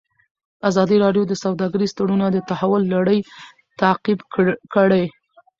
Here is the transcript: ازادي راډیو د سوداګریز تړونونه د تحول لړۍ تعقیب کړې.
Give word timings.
ازادي 0.69 0.97
راډیو 1.03 1.23
د 1.27 1.33
سوداګریز 1.43 1.91
تړونونه 1.97 2.27
د 2.31 2.37
تحول 2.49 2.83
لړۍ 2.95 3.19
تعقیب 3.81 4.19
کړې. 4.77 5.03